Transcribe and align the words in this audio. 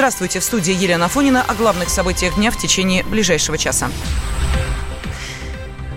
Здравствуйте, 0.00 0.40
в 0.40 0.44
студии 0.44 0.72
Елена 0.72 1.08
Фонина 1.08 1.44
о 1.46 1.54
главных 1.54 1.90
событиях 1.90 2.36
дня 2.36 2.50
в 2.50 2.56
течение 2.56 3.04
ближайшего 3.04 3.58
часа. 3.58 3.90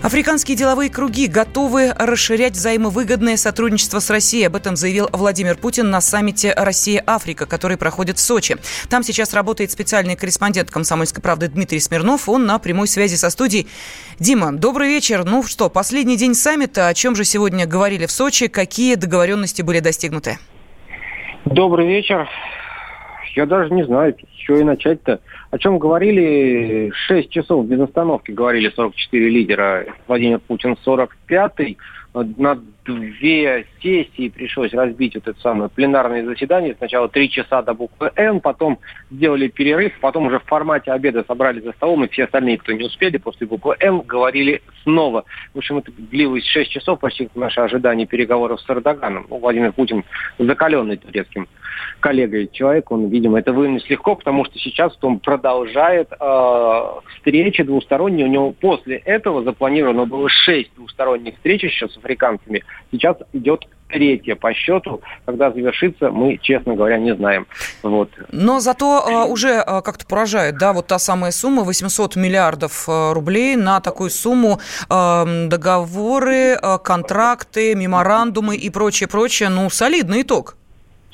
Африканские 0.02 0.58
деловые 0.58 0.90
круги 0.90 1.26
готовы 1.26 1.90
расширять 1.90 2.52
взаимовыгодное 2.52 3.38
сотрудничество 3.38 4.00
с 4.00 4.10
Россией. 4.10 4.44
Об 4.44 4.56
этом 4.56 4.76
заявил 4.76 5.08
Владимир 5.10 5.56
Путин 5.56 5.88
на 5.88 6.02
саммите 6.02 6.52
«Россия-Африка», 6.54 7.46
который 7.46 7.78
проходит 7.78 8.18
в 8.18 8.20
Сочи. 8.20 8.58
Там 8.90 9.02
сейчас 9.02 9.32
работает 9.32 9.70
специальный 9.70 10.16
корреспондент 10.16 10.70
«Комсомольской 10.70 11.22
правды» 11.22 11.48
Дмитрий 11.48 11.80
Смирнов. 11.80 12.28
Он 12.28 12.44
на 12.44 12.58
прямой 12.58 12.88
связи 12.88 13.14
со 13.14 13.30
студией. 13.30 13.68
Дима, 14.18 14.52
добрый 14.52 14.90
вечер. 14.90 15.24
Ну 15.24 15.42
что, 15.44 15.70
последний 15.70 16.18
день 16.18 16.34
саммита. 16.34 16.88
О 16.88 16.94
чем 16.94 17.16
же 17.16 17.24
сегодня 17.24 17.64
говорили 17.64 18.04
в 18.04 18.10
Сочи? 18.12 18.48
Какие 18.48 18.96
договоренности 18.96 19.62
были 19.62 19.80
достигнуты? 19.80 20.38
Добрый 21.46 21.86
вечер. 21.86 22.28
Я 23.34 23.46
даже 23.46 23.72
не 23.74 23.84
знаю, 23.84 24.16
что 24.44 24.56
и 24.56 24.64
начать-то. 24.64 25.20
О 25.50 25.58
чем 25.58 25.78
говорили 25.78 26.92
6 27.06 27.30
часов 27.30 27.66
без 27.66 27.80
остановки, 27.80 28.30
говорили 28.30 28.72
44 28.74 29.28
лидера. 29.28 29.86
Владимир 30.06 30.38
Путин 30.38 30.76
45-й 30.86 31.76
на 32.14 32.60
две 32.84 33.66
сессии 33.82 34.28
пришлось 34.28 34.72
разбить 34.72 35.14
вот 35.14 35.26
это 35.26 35.40
самое 35.40 35.70
пленарное 35.70 36.24
заседание. 36.24 36.74
Сначала 36.76 37.08
три 37.08 37.30
часа 37.30 37.62
до 37.62 37.74
буквы 37.74 38.10
«Н», 38.16 38.40
потом 38.40 38.78
сделали 39.10 39.48
перерыв, 39.48 39.98
потом 40.00 40.26
уже 40.26 40.38
в 40.38 40.44
формате 40.44 40.92
обеда 40.92 41.24
собрались 41.26 41.64
за 41.64 41.72
столом, 41.72 42.04
и 42.04 42.08
все 42.08 42.24
остальные, 42.24 42.58
кто 42.58 42.72
не 42.72 42.84
успели, 42.84 43.16
после 43.16 43.46
буквы 43.46 43.76
«Н» 43.80 44.00
говорили 44.00 44.62
снова. 44.82 45.24
В 45.54 45.58
общем, 45.58 45.78
это 45.78 45.90
длилось 45.92 46.44
шесть 46.44 46.70
часов, 46.70 47.00
почти 47.00 47.28
наше 47.34 47.60
ожидание 47.60 48.06
переговоров 48.06 48.60
с 48.60 48.70
Эрдоганом. 48.70 49.26
Ну, 49.30 49.38
Владимир 49.38 49.72
Путин 49.72 50.04
закаленный 50.38 50.96
турецким 50.96 51.48
коллегой 52.00 52.48
человек, 52.52 52.90
он, 52.90 53.08
видимо, 53.08 53.38
это 53.38 53.52
вынес 53.52 53.88
легко, 53.88 54.14
потому 54.14 54.44
что 54.44 54.58
сейчас 54.58 54.96
он 55.02 55.18
продолжает 55.18 56.12
э, 56.12 56.80
встречи 57.16 57.62
двусторонние. 57.62 58.26
У 58.26 58.30
него 58.30 58.52
после 58.52 58.96
этого 58.96 59.42
запланировано 59.42 60.06
было 60.06 60.28
шесть 60.28 60.74
двусторонних 60.76 61.34
встреч 61.36 61.64
еще 61.64 61.88
с 61.88 61.96
африканцами. 61.96 62.62
Сейчас 62.90 63.16
идет 63.32 63.66
третья 63.88 64.34
по 64.34 64.52
счету. 64.52 65.00
Когда 65.24 65.50
завершится, 65.50 66.10
мы, 66.10 66.38
честно 66.42 66.74
говоря, 66.74 66.98
не 66.98 67.14
знаем. 67.14 67.46
Вот. 67.82 68.10
Но 68.32 68.60
зато 68.60 69.04
э, 69.06 69.30
уже 69.30 69.50
э, 69.50 69.82
как-то 69.82 70.06
поражает, 70.06 70.58
да, 70.58 70.72
вот 70.72 70.86
та 70.88 70.98
самая 70.98 71.30
сумма 71.30 71.62
800 71.62 72.16
миллиардов 72.16 72.88
э, 72.88 73.12
рублей 73.12 73.56
на 73.56 73.80
такую 73.80 74.10
сумму 74.10 74.58
э, 74.90 75.46
договоры, 75.48 76.58
э, 76.60 76.78
контракты, 76.82 77.74
меморандумы 77.74 78.56
и 78.56 78.70
прочее, 78.70 79.08
прочее. 79.08 79.48
Ну, 79.48 79.70
солидный 79.70 80.22
итог. 80.22 80.56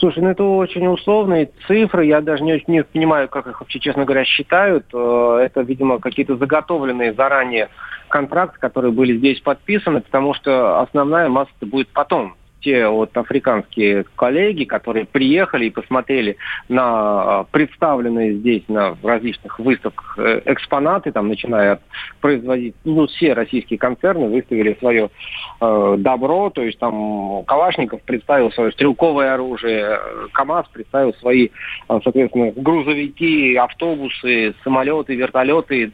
Слушай, 0.01 0.23
ну 0.23 0.31
это 0.31 0.45
очень 0.45 0.87
условные 0.87 1.51
цифры, 1.67 2.07
я 2.07 2.23
даже 2.23 2.43
не, 2.43 2.63
не 2.67 2.83
понимаю, 2.83 3.29
как 3.29 3.47
их 3.47 3.61
вообще, 3.61 3.79
честно 3.79 4.07
говоря, 4.07 4.25
считают. 4.25 4.87
Э, 4.95 5.41
это, 5.45 5.61
видимо, 5.61 5.99
какие-то 5.99 6.37
заготовленные 6.37 7.13
заранее 7.13 7.69
контракты, 8.09 8.59
которые 8.59 8.93
были 8.93 9.19
здесь 9.19 9.41
подписаны, 9.41 10.01
потому 10.01 10.33
что 10.33 10.81
основная 10.81 11.29
масса 11.29 11.53
будет 11.61 11.89
потом 11.89 12.35
те 12.61 12.89
вот 12.89 13.17
африканские 13.17 14.05
коллеги, 14.17 14.65
которые 14.65 15.07
приехали 15.07 15.67
и 15.67 15.71
посмотрели 15.71 16.37
на 16.69 16.83
а, 16.83 17.45
представленные 17.51 18.35
здесь 18.35 18.63
на 18.69 18.97
различных 19.03 19.59
выставках 19.59 20.19
э, 20.19 20.43
экспонаты, 20.47 21.13
там, 21.13 21.29
начиная 21.29 21.73
от 21.73 21.81
производить, 22.21 22.75
ну, 22.85 23.07
все 23.07 23.33
российские 23.33 23.79
концерны 23.79 24.29
выставили 24.29 24.77
свое 24.79 25.11
э, 25.61 25.95
добро, 25.99 26.51
то 26.51 26.63
есть 26.63 26.79
там 26.79 27.45
Калашников 27.45 28.03
представил 28.03 28.53
свое 28.53 28.73
стрелковое 28.73 29.35
оружие, 29.35 29.99
КАМАЗ 30.33 30.67
представил 30.73 31.15
свои, 31.15 31.49
э, 31.89 32.01
соответственно, 32.03 32.53
грузовики, 32.55 33.57
автобусы, 33.57 34.55
самолеты, 34.63 35.15
вертолеты, 35.15 35.93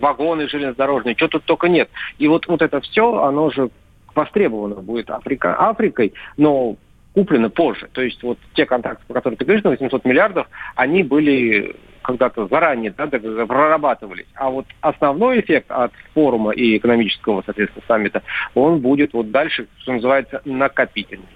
вагоны 0.00 0.48
железнодорожные, 0.48 1.14
что 1.16 1.28
тут 1.28 1.44
только 1.44 1.68
нет. 1.68 1.88
И 2.18 2.28
вот, 2.28 2.46
вот 2.46 2.62
это 2.62 2.80
все, 2.80 3.22
оно 3.22 3.50
же 3.50 3.70
востребовано 4.16 4.76
будет 4.76 5.10
Африка, 5.10 5.54
Африкой, 5.54 6.14
но 6.36 6.76
куплено 7.14 7.48
позже. 7.48 7.88
То 7.92 8.02
есть 8.02 8.22
вот 8.22 8.38
те 8.54 8.66
контракты, 8.66 9.04
по 9.06 9.14
которым 9.14 9.36
ты 9.36 9.44
говоришь, 9.44 9.64
на 9.64 9.70
800 9.70 10.04
миллиардов, 10.04 10.48
они 10.74 11.02
были 11.02 11.76
когда-то 12.06 12.46
заранее 12.46 12.94
да, 12.96 13.06
прорабатывались. 13.06 14.26
А 14.34 14.50
вот 14.50 14.66
основной 14.80 15.40
эффект 15.40 15.70
от 15.70 15.92
форума 16.14 16.52
и 16.52 16.76
экономического, 16.76 17.42
соответственно, 17.44 17.84
саммита, 17.88 18.22
он 18.54 18.78
будет 18.78 19.12
вот 19.12 19.30
дальше, 19.30 19.66
что 19.78 19.92
называется, 19.92 20.40
накопительный. 20.44 21.26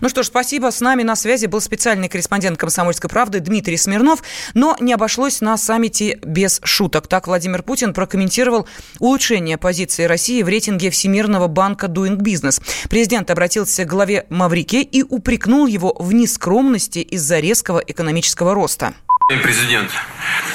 Ну 0.00 0.08
что 0.08 0.22
ж, 0.22 0.26
спасибо. 0.26 0.70
С 0.70 0.80
нами 0.80 1.02
на 1.02 1.16
связи 1.16 1.46
был 1.46 1.60
специальный 1.60 2.08
корреспондент 2.08 2.58
«Комсомольской 2.58 3.10
правды» 3.10 3.40
Дмитрий 3.40 3.76
Смирнов. 3.76 4.22
Но 4.54 4.76
не 4.80 4.92
обошлось 4.92 5.40
на 5.40 5.56
саммите 5.56 6.18
без 6.22 6.60
шуток. 6.62 7.08
Так 7.08 7.26
Владимир 7.26 7.62
Путин 7.62 7.92
прокомментировал 7.92 8.68
улучшение 9.00 9.58
позиции 9.58 10.04
России 10.04 10.42
в 10.42 10.48
рейтинге 10.48 10.90
Всемирного 10.90 11.48
банка 11.48 11.88
Doing 11.88 12.18
Business. 12.18 12.62
Президент 12.88 13.30
обратился 13.30 13.84
к 13.84 13.88
главе 13.88 14.26
Маврике 14.30 14.82
и 14.82 15.02
упрекнул 15.02 15.66
его 15.66 15.92
в 15.98 16.12
нескромности 16.12 17.00
из-за 17.00 17.40
резкого 17.40 17.80
экономического 17.84 18.54
роста. 18.54 18.94
Президент, 19.26 19.90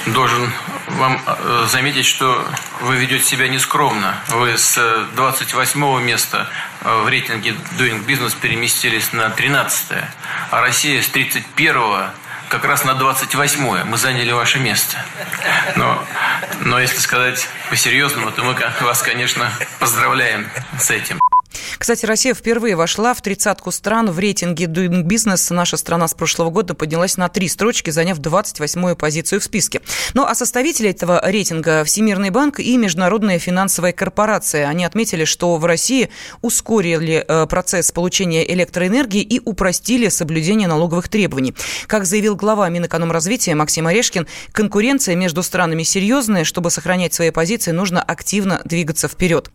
должен 0.05 0.51
вам 0.89 1.19
э, 1.25 1.65
заметить, 1.67 2.05
что 2.05 2.47
вы 2.81 2.97
ведете 2.97 3.23
себя 3.23 3.47
нескромно. 3.47 4.15
Вы 4.27 4.59
с 4.59 5.07
28 5.15 6.03
места 6.03 6.47
э, 6.81 7.01
в 7.01 7.07
рейтинге 7.07 7.55
Doing 7.79 8.05
Business 8.05 8.37
переместились 8.39 9.11
на 9.11 9.31
13 9.31 9.97
а 10.51 10.61
Россия 10.61 11.01
с 11.01 11.07
31 11.07 12.11
как 12.49 12.63
раз 12.63 12.85
на 12.85 12.91
28-е. 12.91 13.85
Мы 13.85 13.97
заняли 13.97 14.31
ваше 14.33 14.59
место. 14.59 15.03
Но, 15.75 16.05
но 16.59 16.79
если 16.79 16.99
сказать 16.99 17.47
по-серьезному, 17.71 18.31
то 18.31 18.43
мы 18.43 18.55
вас, 18.81 19.01
конечно, 19.01 19.51
поздравляем 19.79 20.47
с 20.77 20.91
этим. 20.91 21.19
Кстати, 21.79 22.05
Россия 22.05 22.33
впервые 22.33 22.75
вошла 22.75 23.13
в 23.13 23.21
тридцатку 23.21 23.71
стран 23.71 24.11
в 24.11 24.19
рейтинге 24.19 24.65
Doing 24.65 25.03
Business. 25.03 25.53
Наша 25.53 25.77
страна 25.77 26.09
с 26.09 26.13
прошлого 26.13 26.49
года 26.49 26.73
поднялась 26.73 27.15
на 27.15 27.29
три 27.29 27.47
строчки, 27.47 27.89
заняв 27.89 28.19
28-ю 28.19 28.97
позицию 28.97 29.39
в 29.39 29.45
списке. 29.45 29.81
Ну 30.13 30.25
а 30.25 30.35
составители 30.35 30.89
этого 30.89 31.21
рейтинга 31.23 31.85
Всемирный 31.85 32.31
банк 32.31 32.59
и 32.59 32.75
Международная 32.75 33.39
финансовая 33.39 33.93
корпорация. 33.93 34.67
Они 34.67 34.83
отметили, 34.83 35.23
что 35.23 35.55
в 35.55 35.63
России 35.63 36.09
ускорили 36.41 37.23
э, 37.25 37.47
процесс 37.47 37.93
получения 37.93 38.51
электроэнергии 38.53 39.21
и 39.21 39.39
упростили 39.39 40.09
соблюдение 40.09 40.67
налоговых 40.67 41.07
требований. 41.07 41.55
Как 41.87 42.05
заявил 42.05 42.35
глава 42.35 42.67
Минэкономразвития 42.67 43.55
Максим 43.55 43.87
Орешкин, 43.87 44.27
конкуренция 44.51 45.15
между 45.15 45.43
странами 45.43 45.83
серьезная. 45.83 46.43
Чтобы 46.43 46.71
сохранять 46.71 47.13
свои 47.13 47.31
позиции, 47.31 47.71
нужно 47.71 48.03
активно 48.03 48.61
двигаться 48.65 49.07
вперед. 49.07 49.49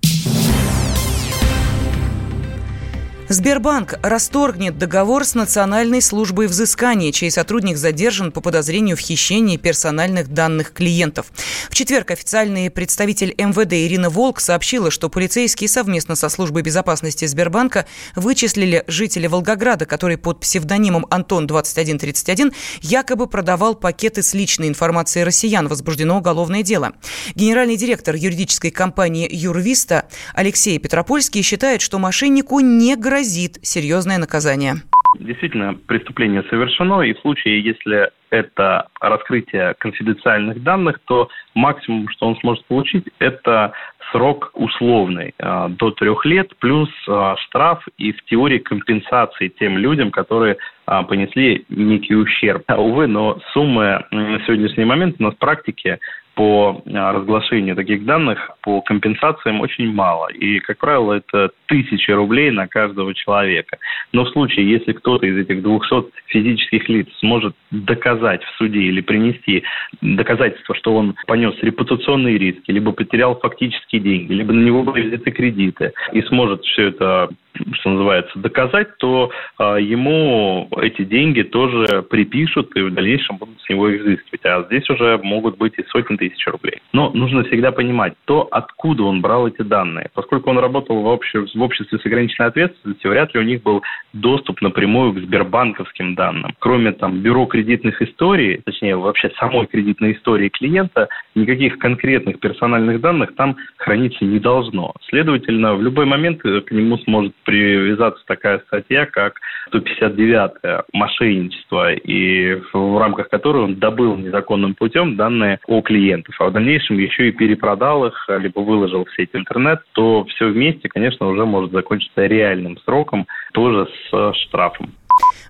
Сбербанк 3.34 3.99
расторгнет 4.00 4.78
договор 4.78 5.25
с 5.25 5.34
Национальной 5.34 6.00
службой 6.00 6.47
взыскания, 6.47 7.11
чей 7.11 7.33
сотрудник 7.33 7.77
задержан 7.77 8.31
по 8.31 8.41
подозрению 8.41 8.97
в 8.97 9.00
хищении 9.00 9.56
персональных 9.56 10.33
данных 10.33 10.72
клиентов. 10.72 11.27
В 11.69 11.75
четверг 11.75 12.12
официальный 12.12 12.71
представитель 12.71 13.34
МВД 13.37 13.72
Ирина 13.72 14.09
Волк 14.09 14.39
сообщила, 14.39 14.93
что 14.93 15.09
полицейские 15.09 15.67
совместно 15.67 16.15
со 16.15 16.28
службой 16.28 16.62
безопасности 16.62 17.25
Сбербанка 17.25 17.87
вычислили 18.15 18.84
жителя 18.87 19.28
Волгограда, 19.28 19.84
который 19.84 20.16
под 20.16 20.39
псевдонимом 20.39 21.05
Антон-2131 21.11 22.55
якобы 22.83 23.27
продавал 23.27 23.75
пакеты 23.75 24.22
с 24.22 24.33
личной 24.34 24.69
информацией 24.69 25.25
россиян. 25.25 25.66
Возбуждено 25.66 26.19
уголовное 26.19 26.62
дело. 26.62 26.93
Генеральный 27.34 27.77
директор 27.77 28.15
юридической 28.15 28.71
компании 28.71 29.28
«Юрвиста» 29.28 30.05
Алексей 30.34 30.78
Петропольский 30.78 31.43
считает, 31.43 31.81
что 31.81 31.99
мошеннику 31.99 32.61
не 32.61 32.95
грозит 32.95 33.24
грозит 33.25 33.59
серьезное 33.62 34.19
наказание. 34.19 34.75
Действительно, 35.19 35.75
преступление 35.87 36.43
совершено, 36.51 37.01
и 37.03 37.15
в 37.15 37.21
случае, 37.21 37.65
если 37.65 38.11
это 38.31 38.89
раскрытие 39.01 39.75
конфиденциальных 39.79 40.63
данных, 40.63 40.98
то 41.07 41.28
максимум, 41.54 42.09
что 42.10 42.27
он 42.27 42.37
сможет 42.41 42.65
получить, 42.66 43.04
это 43.21 43.72
срок 44.10 44.51
условный 44.54 45.33
э, 45.39 45.69
до 45.71 45.93
трех 45.93 46.25
лет, 46.25 46.51
плюс 46.59 46.91
э, 47.09 47.34
штраф 47.47 47.87
и 47.97 48.13
в 48.13 48.25
теории 48.25 48.59
компенсации 48.59 49.48
тем 49.48 49.78
людям, 49.78 50.10
которые 50.10 50.57
э, 50.87 51.03
понесли 51.09 51.65
некий 51.69 52.16
ущерб. 52.16 52.65
Увы, 52.69 53.07
но 53.07 53.39
суммы 53.53 54.04
на 54.10 54.41
сегодняшний 54.45 54.84
момент 54.84 55.16
у 55.21 55.22
нас 55.22 55.34
в 55.34 55.39
практике 55.39 56.01
по 56.34 56.83
а, 56.86 57.13
разглашению 57.13 57.77
таких 57.77 58.04
данных 58.04 58.51
по 58.63 58.81
компенсациям 58.83 59.60
очень 59.60 59.92
мало. 59.92 60.28
И, 60.28 60.59
как 60.60 60.78
правило, 60.78 61.15
это 61.15 61.51
тысячи 61.66 62.10
рублей 62.10 62.51
на 62.51 62.66
каждого 62.66 63.15
человека. 63.15 63.78
Но 64.13 64.25
в 64.25 64.31
случае, 64.31 64.71
если 64.71 64.92
кто-то 64.92 65.27
из 65.27 65.36
этих 65.36 65.63
200 65.63 66.13
физических 66.27 66.89
лиц 66.89 67.09
сможет 67.21 67.54
доказать 67.71 68.42
в 68.42 68.57
суде 68.57 68.81
или 68.81 69.01
принести 69.01 69.63
доказательство, 70.01 70.75
что 70.75 70.95
он 70.97 71.15
понес 71.27 71.54
репутационные 71.63 72.39
риски, 72.39 72.71
либо 72.71 72.92
потерял 72.92 73.39
фактические 73.39 74.01
деньги, 74.01 74.33
либо 74.33 74.53
на 74.53 74.65
него 74.65 74.83
были 74.83 75.09
взяты 75.09 75.31
кредиты, 75.31 75.92
и 76.13 76.22
сможет 76.22 76.65
все 76.65 76.89
это 76.89 77.28
что 77.72 77.91
называется, 77.91 78.39
доказать, 78.39 78.97
то 78.98 79.30
э, 79.59 79.77
ему 79.80 80.68
эти 80.80 81.04
деньги 81.04 81.42
тоже 81.42 82.03
припишут 82.03 82.74
и 82.77 82.80
в 82.80 82.92
дальнейшем 82.92 83.36
будут 83.39 83.60
с 83.60 83.68
него 83.68 83.95
изыскивать. 83.97 84.45
А 84.45 84.65
здесь 84.65 84.89
уже 84.91 85.18
могут 85.22 85.56
быть 85.56 85.74
и 85.78 85.84
сотни 85.84 86.16
тысяч 86.16 86.45
рублей. 86.47 86.80
Но 86.92 87.10
нужно 87.10 87.45
всегда 87.45 87.72
понимать 87.72 88.15
то, 88.24 88.48
откуда 88.51 89.04
он 89.04 89.21
брал 89.21 89.48
эти 89.48 89.62
данные. 89.62 90.10
Поскольку 90.15 90.51
он 90.51 90.59
работал 90.59 91.01
в, 91.01 91.09
обще, 91.09 91.47
в 91.47 91.62
обществе 91.62 91.98
с 91.98 92.06
ограниченной 92.06 92.48
ответственностью, 92.48 93.10
вряд 93.10 93.34
ли 93.34 93.41
у 93.41 93.45
них 93.45 93.62
был 93.62 93.83
доступ 94.12 94.60
напрямую 94.60 95.12
к 95.12 95.18
сбербанковским 95.18 96.15
данным. 96.15 96.54
Кроме 96.59 96.92
там 96.92 97.21
бюро 97.21 97.47
кредитных 97.47 98.00
историй, 98.03 98.60
точнее 98.65 98.97
вообще 98.97 99.30
самой 99.39 99.66
кредитной 99.66 100.12
истории 100.12 100.48
клиента, 100.48 101.09
никаких 101.34 101.78
конкретных 101.78 102.41
персональных 102.41 103.00
данных 103.00 103.34
там 103.36 103.57
храниться 103.77 104.24
не 104.24 104.39
должно. 104.39 104.92
Следовательно, 105.09 105.74
в 105.74 105.83
любой 105.83 106.07
момент 106.07 106.42
к 106.42 106.71
нему 106.71 106.98
сможет 106.98 107.34
привязаться 107.45 108.23
такая 108.27 108.61
статья, 108.67 109.07
как 109.07 109.35
159-е 109.73 110.83
мошенничество, 110.93 111.93
и 111.93 112.61
в 112.73 112.99
рамках 112.99 113.29
которой 113.29 113.65
он 113.65 113.77
добыл 113.77 114.17
незаконным 114.17 114.75
путем 114.75 115.17
данные 115.17 115.61
о 115.67 115.81
клиентах, 115.81 116.35
а 116.41 116.47
в 116.47 116.53
дальнейшем 116.53 116.99
еще 116.99 117.29
и 117.29 117.33
перепродал 117.33 118.07
их, 118.07 118.29
либо 118.29 118.61
выложил 118.61 119.05
в 119.05 119.15
сеть 119.15 119.31
интернет, 119.33 119.81
то 119.93 120.25
все 120.25 120.49
вместе, 120.49 120.89
конечно, 120.89 121.27
уже 121.29 121.45
может 121.45 121.73
закончиться 121.73 122.27
реальным 122.27 122.79
сроком, 122.85 123.27
тоже 123.53 123.89
с 124.11 124.33
штрафом. 124.45 124.93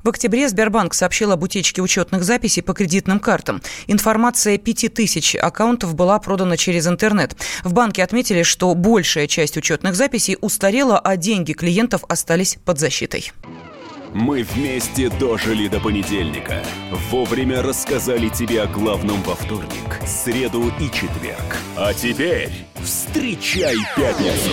В 0.05 0.11
октябре 0.11 0.49
Сбербанк 0.51 0.93
сообщил 0.93 1.33
об 1.33 1.43
утечке 1.43 1.81
учетных 1.81 2.25
записей 2.25 2.63
по 2.63 2.75
кредитным 2.75 3.19
картам. 3.19 3.63
Информация 3.87 4.59
5000 4.59 5.37
аккаунтов 5.37 5.95
была 5.95 6.19
продана 6.19 6.59
через 6.59 6.87
интернет. 6.87 7.35
В 7.65 7.73
банке 7.73 8.05
отметили, 8.05 8.43
что 8.43 8.75
большая 8.75 9.27
часть 9.27 9.57
учетных 9.57 9.95
записей 9.95 10.37
устарела, 10.43 10.99
а 10.99 11.17
деньги 11.17 11.55
клиентов 11.55 12.05
остались 12.07 12.59
под 12.67 12.79
защитой. 12.79 13.33
Мы 14.13 14.45
вместе 14.45 15.09
дожили 15.09 15.69
до 15.69 15.81
понедельника. 15.81 16.63
Вовремя 17.11 17.63
рассказали 17.63 18.29
тебе 18.29 18.63
о 18.63 18.67
главном 18.67 19.21
во 19.23 19.35
вторник, 19.35 20.01
среду 20.07 20.71
и 20.79 20.85
четверг. 20.85 21.57
А 21.77 21.93
теперь 21.95 22.51
встречай 22.81 23.77
пятницу! 23.97 24.53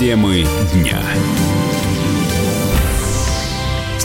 Темы 0.00 0.46
дня 0.72 1.02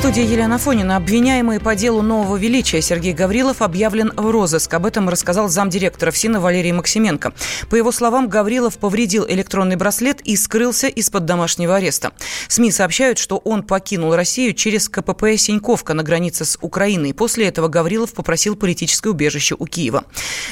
студии 0.06 0.32
Елена 0.32 0.60
Фонина. 0.60 0.98
Обвиняемый 0.98 1.60
по 1.60 1.74
делу 1.74 2.04
нового 2.04 2.38
величия 2.38 2.80
Сергей 2.80 3.12
Гаврилов 3.12 3.64
объявлен 3.64 4.12
в 4.16 4.30
розыск. 4.30 4.72
Об 4.76 4.86
этом 4.86 5.10
рассказал 5.10 5.50
замдиректора 5.50 6.12
ФСИНа 6.12 6.40
Валерий 6.40 6.74
Максименко. 6.74 7.34
По 7.72 7.76
его 7.76 7.92
словам, 7.92 8.30
Гаврилов 8.30 8.78
повредил 8.78 9.26
электронный 9.28 9.78
браслет 9.78 10.22
и 10.22 10.36
скрылся 10.36 10.90
из-под 10.90 11.26
домашнего 11.26 11.78
ареста. 11.78 12.12
СМИ 12.50 12.70
сообщают, 12.70 13.18
что 13.18 13.38
он 13.38 13.64
покинул 13.64 14.16
Россию 14.16 14.54
через 14.54 14.90
КПП 14.90 15.38
Синьковка 15.38 15.96
на 15.96 16.04
границе 16.04 16.46
с 16.46 16.56
Украиной. 16.62 17.16
После 17.16 17.48
этого 17.48 17.68
Гаврилов 17.68 18.14
попросил 18.14 18.56
политическое 18.56 19.10
убежище 19.10 19.56
у 19.58 19.66
Киева. 19.66 20.04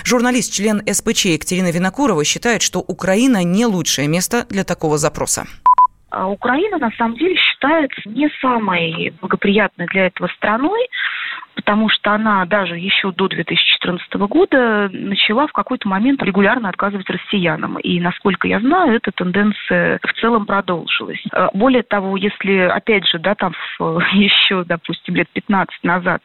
Журналист, 0.03 0.51
член 0.51 0.81
СПЧ 0.91 1.25
Екатерина 1.25 1.69
Винокурова 1.69 2.23
считает, 2.23 2.63
что 2.63 2.79
Украина 2.79 3.43
не 3.43 3.67
лучшее 3.67 4.07
место 4.07 4.47
для 4.49 4.63
такого 4.63 4.97
запроса. 4.97 5.45
А 6.13 6.27
Украина 6.27 6.77
на 6.77 6.91
самом 6.91 7.17
деле 7.17 7.35
считается 7.35 8.07
не 8.07 8.29
самой 8.39 9.11
благоприятной 9.19 9.87
для 9.87 10.05
этого 10.05 10.27
страной, 10.27 10.87
потому 11.55 11.89
что 11.89 12.11
она 12.13 12.45
даже 12.45 12.77
еще 12.77 13.11
до 13.11 13.27
2014 13.27 14.13
года 14.13 14.89
начала 14.91 15.47
в 15.47 15.51
какой-то 15.51 15.87
момент 15.87 16.21
регулярно 16.23 16.69
отказывать 16.69 17.09
россиянам. 17.09 17.77
И, 17.79 17.99
насколько 17.99 18.47
я 18.47 18.59
знаю, 18.59 18.95
эта 18.95 19.11
тенденция 19.11 19.99
в 20.03 20.13
целом 20.19 20.45
продолжилась. 20.45 21.23
А, 21.31 21.49
более 21.53 21.83
того, 21.83 22.17
если, 22.17 22.59
опять 22.59 23.07
же, 23.07 23.19
да, 23.19 23.35
там 23.35 23.53
еще, 24.13 24.63
допустим, 24.63 25.15
лет 25.15 25.29
15 25.33 25.83
назад 25.83 26.21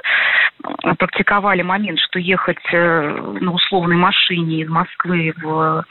практиковали 0.99 1.63
момент, 1.63 2.01
что 2.01 2.19
ехать 2.19 2.59
э, 2.73 3.37
на 3.41 3.53
условной 3.53 3.97
машине 3.97 4.63
из 4.63 4.69
Москвы 4.69 5.33
в 5.37 5.85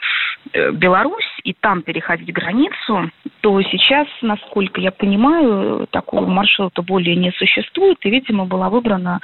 э, 0.52 0.72
Беларусь 0.72 1.40
и 1.44 1.54
там 1.54 1.82
переходить 1.82 2.32
границу, 2.32 3.10
то 3.40 3.62
сейчас, 3.62 4.06
насколько 4.20 4.80
я 4.80 4.90
понимаю, 4.90 5.86
такого 5.90 6.26
маршрута 6.26 6.82
более 6.82 7.16
не 7.16 7.30
существует, 7.32 7.98
и, 8.02 8.10
видимо, 8.10 8.44
была 8.44 8.68
выбрана 8.68 9.20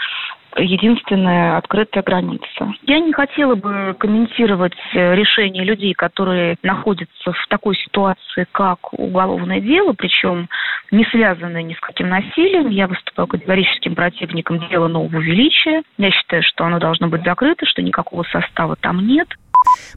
единственная 0.57 1.57
открытая 1.57 2.03
граница. 2.03 2.75
Я 2.83 3.01
не 3.01 3.13
хотела 3.13 3.55
бы 3.55 3.95
комментировать 3.99 4.75
э, 4.93 5.15
решение 5.15 5.65
людей, 5.65 5.95
которые 5.95 6.57
находятся 6.63 7.33
в 7.33 7.47
такой 7.49 7.77
ситуации, 7.77 8.47
как 8.53 8.93
уголовное 8.93 9.61
дело, 9.61 9.93
причем 9.93 10.49
не 10.91 11.05
связанное 11.07 11.63
ни 11.63 11.75
с 11.75 11.81
каким 11.81 12.09
насилием. 12.09 12.69
Я 12.69 12.87
выступаю 12.87 13.27
категорическим 13.27 13.95
противником 13.95 14.61
дела 14.69 14.89
нового 14.89 15.21
величия. 15.21 15.83
Я 15.99 16.11
считаю, 16.11 16.43
что 16.43 16.65
оно 16.65 16.79
должно 16.79 17.09
быть 17.09 17.25
закрыто, 17.25 17.67
что 17.67 17.83
никакого 17.83 18.23
состава 18.25 18.77
там 18.77 19.07
нет. 19.07 19.29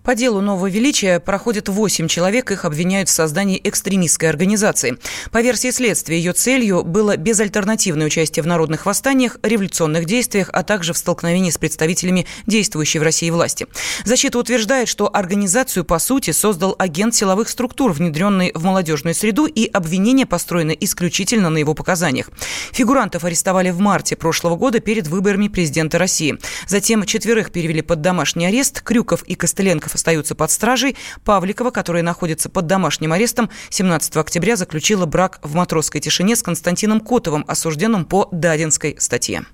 По 0.08 0.16
делу 0.16 0.40
нового 0.40 0.70
величия 0.70 1.20
проходят 1.20 1.68
8 1.68 2.08
человек, 2.08 2.50
их 2.50 2.64
обвиняют 2.64 3.10
в 3.10 3.12
создании 3.12 3.60
экстремистской 3.62 4.30
организации. 4.30 4.98
По 5.32 5.42
версии 5.42 5.70
следствия, 5.72 6.18
ее 6.18 6.32
целью 6.32 6.84
было 6.84 7.18
безальтернативное 7.18 8.08
участие 8.08 8.42
в 8.42 8.48
народных 8.48 8.86
восстаниях, 8.86 9.38
революционных 9.44 10.06
действиях, 10.06 10.50
а 10.54 10.64
также 10.64 10.94
в 10.94 10.98
столкновении 10.98 11.50
с 11.50 11.58
представителями 11.58 12.26
действующей 12.46 13.02
в 13.02 13.04
России 13.04 13.30
власти. 13.30 13.68
Защита 14.06 14.40
утверждает, 14.40 14.88
что 14.88 15.14
организацию, 15.14 15.84
по 15.84 16.00
сути, 16.00 16.32
создал 16.32 16.76
агент 16.80 17.14
силовых 17.14 17.50
структур, 17.50 17.92
внедренный 17.92 18.52
в 18.56 18.64
молодежную 18.64 19.14
среду, 19.14 19.46
и 19.46 19.66
обвинения 19.66 20.26
построены 20.26 20.78
исключительно 20.80 21.50
на 21.50 21.58
его 21.58 21.74
показаниях. 21.74 22.30
Фигурантов 22.72 23.26
арестовали 23.26 23.72
в 23.72 23.80
марте 23.80 24.16
прошлого 24.16 24.56
года 24.56 24.80
перед 24.80 25.08
выборами 25.08 25.50
президента 25.50 25.98
России. 25.98 26.38
Затем 26.68 27.06
четверых 27.06 27.52
перевели 27.52 27.82
под 27.82 28.00
домашний 28.00 28.46
арест. 28.46 28.82
Крюков 28.82 29.24
и 29.24 29.36
Костылев 29.36 29.57
Костыленков 29.58 29.96
остаются 29.96 30.36
под 30.36 30.52
стражей. 30.52 30.96
Павликова, 31.26 31.72
которая 31.72 32.04
находится 32.04 32.48
под 32.48 32.68
домашним 32.68 33.12
арестом, 33.12 33.50
17 33.72 34.16
октября 34.18 34.56
заключила 34.56 35.08
брак 35.08 35.40
в 35.42 35.56
матросской 35.56 36.00
тишине 36.00 36.36
с 36.36 36.44
Константином 36.44 37.00
Котовым, 37.00 37.44
осужденным 37.48 38.06
по 38.06 38.30
Дадинской 38.32 38.98
статье. 39.00 39.46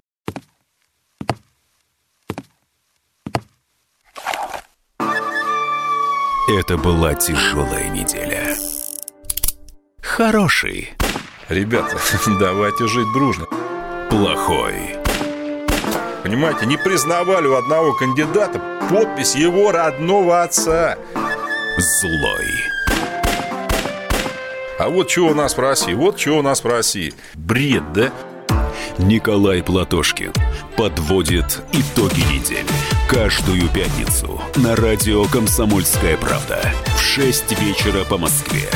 Это 6.50 6.78
была 6.78 7.14
тяжелая 7.14 7.88
неделя. 7.88 8.58
Хороший. 10.02 10.92
Ребята, 11.48 11.98
давайте 12.42 12.88
жить 12.88 13.08
дружно. 13.14 13.46
Плохой. 14.10 14.98
Понимаете, 16.24 16.66
не 16.66 16.76
признавали 16.76 17.48
у 17.48 17.56
одного 17.56 17.94
кандидата 17.94 18.73
подпись 18.90 19.36
его 19.36 19.72
родного 19.72 20.44
отца. 20.44 20.98
Злой. 21.78 22.46
А 24.80 24.90
вот 24.90 25.10
что 25.10 25.28
у 25.28 25.34
нас 25.34 25.56
в 25.56 25.60
вот 25.96 26.20
что 26.20 26.40
у 26.40 26.42
нас 26.42 26.62
в. 26.62 27.14
Бред, 27.36 27.94
да? 27.94 28.12
Николай 28.98 29.64
Платошкин 29.64 30.34
подводит 30.78 31.62
итоги 31.72 32.22
недели. 32.34 32.68
Каждую 33.10 33.68
пятницу 33.70 34.42
на 34.56 34.76
радио 34.76 35.26
«Комсомольская 35.26 36.18
правда» 36.18 36.60
в 36.98 37.02
6 37.02 37.60
вечера 37.60 38.04
по 38.06 38.18
Москве. 38.18 38.70